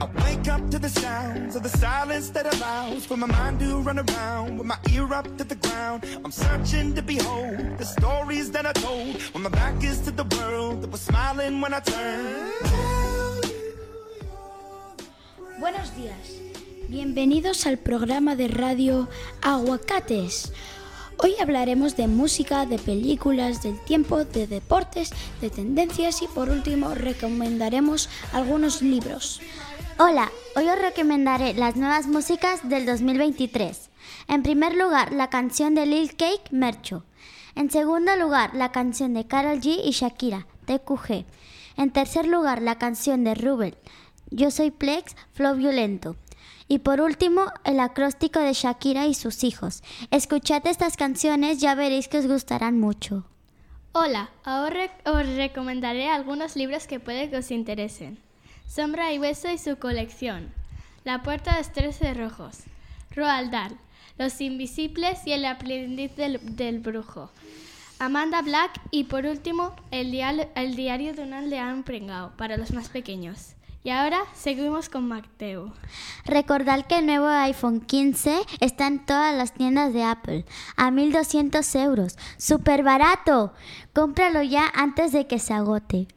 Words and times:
I 0.00 0.06
wake 0.24 0.48
up 0.48 0.70
to 0.70 0.78
the 0.78 0.88
sounds 0.88 1.54
of 1.54 1.62
the 1.62 1.68
silence 1.68 2.30
that 2.30 2.52
allows 2.54 3.06
for 3.06 3.16
my 3.16 3.26
mind 3.26 3.60
to 3.60 3.78
run 3.78 3.98
around 3.98 4.58
with 4.58 4.66
my 4.66 4.78
ear 4.90 5.12
up 5.14 5.26
to 5.38 5.44
the 5.44 5.54
ground. 5.54 6.04
I'm 6.24 6.32
searching 6.32 6.94
to 6.94 7.02
behold 7.02 7.78
the 7.78 7.84
stories 7.84 8.50
that 8.50 8.66
I 8.66 8.72
told 8.72 9.22
when 9.32 9.44
my 9.44 9.50
back 9.50 9.82
is 9.84 10.00
to 10.00 10.10
the 10.10 10.24
world 10.36 10.82
that 10.82 10.90
was 10.90 11.00
smiling 11.00 11.60
when 11.60 11.72
I 11.72 11.80
turned. 11.80 12.52
Buenos 15.60 15.94
días. 15.96 16.40
Bienvenidos 16.88 17.66
al 17.66 17.78
programa 17.78 18.34
de 18.34 18.48
radio 18.48 19.08
Aguacates. 19.42 20.52
Hoy 21.18 21.34
hablaremos 21.40 21.96
de 21.96 22.08
música, 22.08 22.66
de 22.66 22.78
películas, 22.78 23.62
del 23.62 23.78
tiempo, 23.78 24.24
de 24.24 24.48
deportes, 24.48 25.10
de 25.40 25.48
tendencias 25.48 26.22
y 26.22 26.26
por 26.26 26.50
último 26.50 26.94
recomendaremos 26.94 28.08
algunos 28.32 28.82
libros. 28.82 29.40
Hola, 29.96 30.32
hoy 30.56 30.68
os 30.68 30.76
recomendaré 30.80 31.54
las 31.54 31.76
nuevas 31.76 32.08
músicas 32.08 32.68
del 32.68 32.84
2023. 32.84 33.90
En 34.26 34.42
primer 34.42 34.74
lugar, 34.74 35.12
la 35.12 35.30
canción 35.30 35.76
de 35.76 35.86
Lil 35.86 36.16
Cake, 36.16 36.50
Mercho. 36.50 37.04
En 37.54 37.70
segundo 37.70 38.16
lugar, 38.16 38.56
la 38.56 38.72
canción 38.72 39.14
de 39.14 39.28
Karol 39.28 39.60
G 39.60 39.80
y 39.84 39.92
Shakira, 39.92 40.48
TQG. 40.66 41.24
En 41.76 41.92
tercer 41.92 42.26
lugar, 42.26 42.60
la 42.60 42.76
canción 42.76 43.22
de 43.22 43.36
Rubel, 43.36 43.76
Yo 44.30 44.50
soy 44.50 44.72
Plex, 44.72 45.14
Flow 45.32 45.54
Violento. 45.54 46.16
Y 46.66 46.80
por 46.80 47.00
último, 47.00 47.52
el 47.62 47.78
acróstico 47.78 48.40
de 48.40 48.52
Shakira 48.52 49.06
y 49.06 49.14
sus 49.14 49.44
hijos. 49.44 49.84
Escuchad 50.10 50.66
estas 50.66 50.96
canciones, 50.96 51.60
ya 51.60 51.76
veréis 51.76 52.08
que 52.08 52.18
os 52.18 52.26
gustarán 52.26 52.80
mucho. 52.80 53.26
Hola, 53.92 54.30
ahora 54.42 54.90
os 55.04 55.28
recomendaré 55.36 56.08
algunos 56.08 56.56
libros 56.56 56.88
que 56.88 56.98
puede 56.98 57.30
que 57.30 57.36
os 57.36 57.52
interesen. 57.52 58.23
Sombra 58.66 59.12
y 59.12 59.18
Hueso 59.18 59.50
y 59.50 59.58
su 59.58 59.76
colección. 59.76 60.52
La 61.04 61.22
puerta 61.22 61.52
de 61.52 61.58
los 61.58 61.72
trece 61.72 62.14
rojos. 62.14 62.60
Roald 63.14 63.50
Dahl. 63.50 63.76
Los 64.18 64.40
invisibles 64.40 65.26
y 65.26 65.32
el 65.32 65.44
aprendiz 65.44 66.14
del, 66.16 66.78
brujo. 66.80 67.30
Amanda 67.98 68.42
Black 68.42 68.80
y 68.90 69.04
por 69.04 69.26
último 69.26 69.74
el 69.90 70.10
diario, 70.10 70.48
el 70.54 70.76
diario 70.76 71.14
de 71.14 71.22
un 71.22 71.32
aldeano 71.32 71.84
pringao 71.84 72.32
para 72.36 72.56
los 72.56 72.72
más 72.72 72.88
pequeños. 72.88 73.54
Y 73.84 73.90
ahora 73.90 74.22
seguimos 74.34 74.88
con 74.88 75.06
Mateo. 75.06 75.70
Recordad 76.24 76.86
que 76.86 76.98
el 76.98 77.06
nuevo 77.06 77.26
iPhone 77.26 77.82
15 77.82 78.40
está 78.60 78.86
en 78.86 79.04
todas 79.04 79.36
las 79.36 79.52
tiendas 79.52 79.92
de 79.92 80.02
Apple 80.02 80.46
a 80.76 80.90
1200 80.90 81.74
euros. 81.74 82.16
¡Súper 82.38 82.82
barato! 82.82 83.52
Cómpralo 83.92 84.42
ya 84.42 84.72
antes 84.74 85.12
de 85.12 85.26
que 85.26 85.38
se 85.38 85.52
agote. 85.52 86.08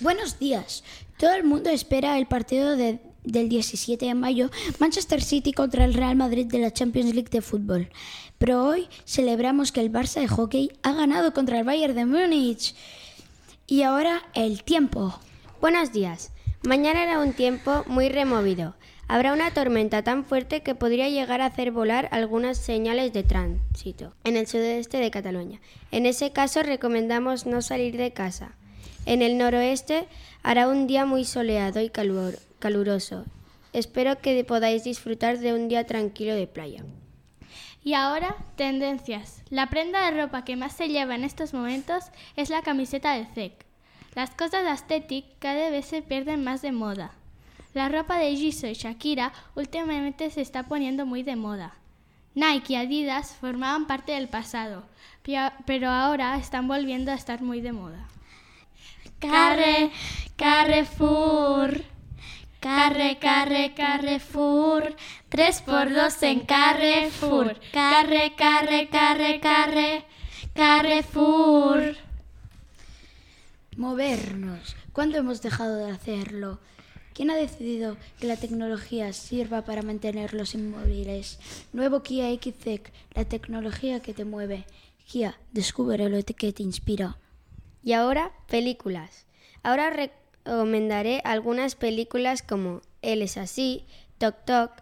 Buenos 0.00 0.38
días. 0.38 0.84
Todo 1.18 1.32
el 1.34 1.44
mundo 1.44 1.70
espera 1.70 2.18
el 2.18 2.26
partido 2.26 2.76
de- 2.76 3.00
del 3.24 3.48
17 3.48 4.06
de 4.06 4.14
mayo, 4.14 4.50
Manchester 4.78 5.22
City 5.22 5.52
contra 5.52 5.84
el 5.84 5.94
Real 5.94 6.16
Madrid 6.16 6.46
de 6.46 6.58
la 6.58 6.72
Champions 6.72 7.14
League 7.14 7.30
de 7.30 7.40
fútbol. 7.40 7.88
Pero 8.38 8.64
hoy 8.64 8.88
celebramos 9.04 9.72
que 9.72 9.80
el 9.80 9.90
Barça 9.92 10.20
de 10.20 10.28
hockey 10.28 10.70
ha 10.82 10.92
ganado 10.92 11.32
contra 11.32 11.58
el 11.58 11.64
Bayern 11.64 11.94
de 11.94 12.04
Múnich. 12.04 12.74
Y 13.66 13.82
ahora 13.82 14.22
el 14.34 14.62
tiempo. 14.62 15.18
Buenos 15.60 15.92
días. 15.92 16.30
Mañana 16.62 17.02
era 17.02 17.18
un 17.20 17.32
tiempo 17.32 17.82
muy 17.86 18.08
removido. 18.08 18.76
Habrá 19.08 19.32
una 19.32 19.52
tormenta 19.52 20.02
tan 20.02 20.24
fuerte 20.24 20.62
que 20.62 20.74
podría 20.74 21.08
llegar 21.08 21.40
a 21.40 21.46
hacer 21.46 21.70
volar 21.72 22.08
algunas 22.10 22.58
señales 22.58 23.12
de 23.12 23.22
tránsito 23.22 24.12
en 24.24 24.36
el 24.36 24.46
sudeste 24.48 24.98
de 24.98 25.10
Cataluña. 25.12 25.60
En 25.92 26.06
ese 26.06 26.32
caso 26.32 26.62
recomendamos 26.62 27.46
no 27.46 27.62
salir 27.62 27.96
de 27.96 28.12
casa. 28.12 28.56
En 29.06 29.22
el 29.22 29.38
noroeste 29.38 30.08
hará 30.42 30.68
un 30.68 30.88
día 30.88 31.06
muy 31.06 31.24
soleado 31.24 31.80
y 31.80 31.90
caluroso. 31.90 33.24
Espero 33.72 34.18
que 34.20 34.44
podáis 34.44 34.82
disfrutar 34.82 35.38
de 35.38 35.54
un 35.54 35.68
día 35.68 35.86
tranquilo 35.86 36.34
de 36.34 36.48
playa. 36.48 36.84
Y 37.84 37.94
ahora, 37.94 38.34
tendencias. 38.56 39.44
La 39.48 39.70
prenda 39.70 40.04
de 40.04 40.20
ropa 40.20 40.44
que 40.44 40.56
más 40.56 40.74
se 40.74 40.88
lleva 40.88 41.14
en 41.14 41.22
estos 41.22 41.54
momentos 41.54 42.06
es 42.34 42.50
la 42.50 42.62
camiseta 42.62 43.12
de 43.12 43.26
ZEC. 43.26 43.64
Las 44.16 44.30
cosas 44.30 44.64
de 44.64 44.70
aesthetic 44.70 45.24
cada 45.38 45.70
vez 45.70 45.86
se 45.86 46.02
pierden 46.02 46.42
más 46.42 46.62
de 46.62 46.72
moda. 46.72 47.12
La 47.74 47.88
ropa 47.88 48.18
de 48.18 48.34
Jisoo 48.34 48.70
y 48.70 48.74
Shakira 48.74 49.32
últimamente 49.54 50.30
se 50.30 50.40
está 50.40 50.64
poniendo 50.64 51.06
muy 51.06 51.22
de 51.22 51.36
moda. 51.36 51.74
Nike 52.34 52.72
y 52.72 52.76
Adidas 52.76 53.36
formaban 53.40 53.86
parte 53.86 54.12
del 54.12 54.28
pasado, 54.28 54.82
pero 55.64 55.90
ahora 55.90 56.36
están 56.38 56.66
volviendo 56.66 57.12
a 57.12 57.14
estar 57.14 57.40
muy 57.40 57.60
de 57.60 57.72
moda. 57.72 58.08
Carre, 59.18 59.90
Carrefour. 60.36 61.82
Carre, 62.60 63.18
carre, 63.18 63.74
Carrefour. 63.74 64.94
Tres 65.28 65.62
por 65.62 65.92
dos 65.92 66.22
en 66.22 66.40
Carrefour. 66.40 67.58
Carre, 67.72 68.34
carre, 68.36 68.88
carre, 68.90 69.40
carre. 69.40 70.04
Carrefour. 70.54 71.96
Movernos. 73.76 74.76
¿Cuándo 74.92 75.18
hemos 75.18 75.42
dejado 75.42 75.76
de 75.76 75.90
hacerlo? 75.90 76.58
¿Quién 77.14 77.30
ha 77.30 77.36
decidido 77.36 77.96
que 78.20 78.26
la 78.26 78.36
tecnología 78.36 79.12
sirva 79.14 79.64
para 79.64 79.80
mantenerlos 79.80 80.54
inmóviles? 80.54 81.38
Nuevo 81.72 82.02
Kia 82.02 82.28
XZ, 82.28 82.90
la 83.14 83.24
tecnología 83.24 84.00
que 84.00 84.12
te 84.12 84.26
mueve. 84.26 84.66
Kia, 85.06 85.38
descubre 85.52 86.10
lo 86.10 86.22
que 86.22 86.52
te 86.52 86.62
inspira. 86.62 87.16
Y 87.86 87.92
ahora, 87.92 88.32
películas. 88.48 89.26
Ahora 89.62 89.90
recomendaré 89.90 91.22
algunas 91.24 91.76
películas 91.76 92.42
como 92.42 92.82
Él 93.00 93.22
es 93.22 93.36
así, 93.36 93.86
Toc 94.18 94.44
Toc, 94.44 94.72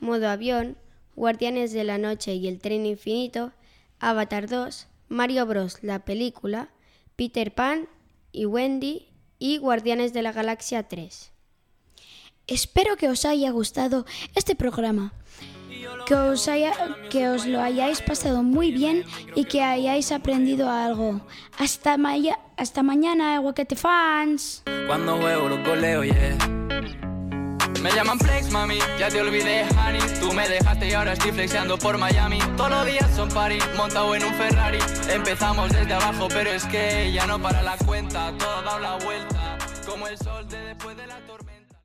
Modo 0.00 0.30
Avión, 0.30 0.78
Guardianes 1.14 1.74
de 1.74 1.84
la 1.84 1.98
Noche 1.98 2.36
y 2.36 2.48
el 2.48 2.60
Tren 2.60 2.86
Infinito, 2.86 3.52
Avatar 4.00 4.48
2, 4.48 4.86
Mario 5.10 5.44
Bros. 5.44 5.82
la 5.82 6.06
película, 6.06 6.70
Peter 7.16 7.52
Pan 7.52 7.86
y 8.32 8.46
Wendy 8.46 9.08
y 9.38 9.58
Guardianes 9.58 10.14
de 10.14 10.22
la 10.22 10.32
Galaxia 10.32 10.88
3. 10.88 11.32
Espero 12.46 12.96
que 12.96 13.10
os 13.10 13.26
haya 13.26 13.50
gustado 13.50 14.06
este 14.34 14.54
programa, 14.54 15.12
que 16.06 16.14
os, 16.14 16.48
haya, 16.48 16.72
que 17.10 17.28
os 17.28 17.46
lo 17.46 17.60
hayáis 17.60 18.00
pasado 18.02 18.42
muy 18.42 18.70
bien 18.72 19.04
y 19.34 19.44
que 19.44 19.62
hayáis 19.62 20.12
aprendido 20.12 20.70
algo. 20.70 21.20
Hasta, 21.58 21.96
maya- 21.96 22.38
hasta 22.56 22.82
mañana, 22.82 23.36
Aguacate 23.36 23.76
fans. 23.76 24.62
Cuando 24.86 25.16
juego 25.18 25.48
los 25.48 25.64
goleo, 25.66 26.04
yeah. 26.04 26.36
Me 27.82 27.90
llaman 27.92 28.18
flex, 28.18 28.50
mami, 28.50 28.78
ya 28.98 29.08
te 29.10 29.20
olvidé, 29.20 29.66
honey 29.76 30.00
Tú 30.18 30.32
me 30.32 30.48
dejaste 30.48 30.88
y 30.88 30.92
ahora 30.94 31.12
estoy 31.12 31.32
flexeando 31.32 31.76
por 31.76 31.98
Miami 31.98 32.38
Todos 32.56 32.70
los 32.70 32.86
días 32.86 33.10
son 33.14 33.28
party, 33.28 33.58
montado 33.76 34.14
en 34.14 34.24
un 34.24 34.32
Ferrari 34.34 34.78
Empezamos 35.10 35.70
desde 35.70 35.92
abajo, 35.92 36.28
pero 36.28 36.48
es 36.50 36.64
que 36.64 37.12
ya 37.12 37.26
no 37.26 37.38
para 37.42 37.60
la 37.62 37.76
cuenta 37.76 38.32
Todo 38.38 38.62
dado 38.62 38.78
la 38.78 38.96
vuelta, 39.04 39.58
como 39.86 40.06
el 40.08 40.16
sol 40.16 40.48
de 40.48 40.58
después 40.60 40.96
de 40.96 41.06
la 41.06 41.18
tormenta 41.26 41.53